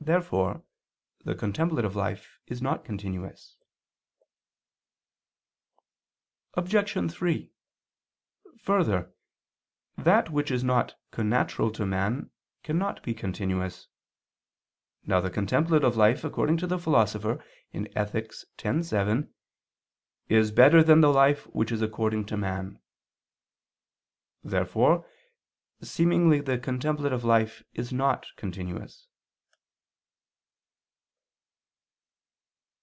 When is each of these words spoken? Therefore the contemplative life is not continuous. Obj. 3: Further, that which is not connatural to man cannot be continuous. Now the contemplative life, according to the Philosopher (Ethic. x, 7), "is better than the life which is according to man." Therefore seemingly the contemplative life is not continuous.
Therefore 0.00 0.64
the 1.24 1.34
contemplative 1.34 1.96
life 1.96 2.38
is 2.46 2.62
not 2.62 2.84
continuous. 2.84 3.56
Obj. 6.54 7.10
3: 7.12 7.52
Further, 8.62 9.12
that 9.96 10.30
which 10.30 10.52
is 10.52 10.62
not 10.62 10.94
connatural 11.10 11.74
to 11.74 11.84
man 11.84 12.30
cannot 12.62 13.02
be 13.02 13.12
continuous. 13.12 13.88
Now 15.02 15.20
the 15.20 15.30
contemplative 15.32 15.96
life, 15.96 16.22
according 16.22 16.58
to 16.58 16.68
the 16.68 16.78
Philosopher 16.78 17.44
(Ethic. 17.74 18.26
x, 18.56 18.88
7), 18.88 19.34
"is 20.28 20.52
better 20.52 20.80
than 20.82 21.00
the 21.00 21.12
life 21.12 21.48
which 21.48 21.72
is 21.72 21.82
according 21.82 22.24
to 22.26 22.36
man." 22.36 22.80
Therefore 24.44 25.10
seemingly 25.82 26.40
the 26.40 26.56
contemplative 26.56 27.24
life 27.24 27.64
is 27.74 27.92
not 27.92 28.28
continuous. 28.36 29.08